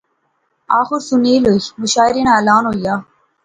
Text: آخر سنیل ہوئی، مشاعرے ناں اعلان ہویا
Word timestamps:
آخر 0.79 0.99
سنیل 1.07 1.43
ہوئی، 1.49 1.67
مشاعرے 1.81 2.21
ناں 2.25 2.35
اعلان 2.37 2.63
ہویا 2.69 2.93